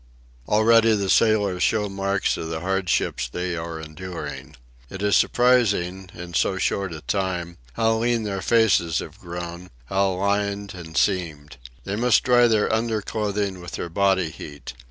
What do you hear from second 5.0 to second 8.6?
is surprising, in so short a time, how lean their